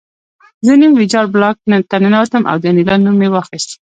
زه 0.65 0.73
نیم 0.79 0.93
ویجاړ 0.95 1.25
بلاک 1.35 1.55
ته 1.89 1.95
ننوتم 2.03 2.43
او 2.51 2.57
د 2.61 2.63
انیلا 2.71 2.95
نوم 2.97 3.15
مې 3.19 3.27
واخیست 3.31 3.69